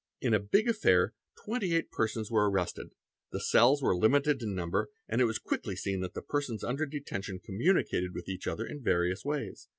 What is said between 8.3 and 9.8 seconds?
other in various ways.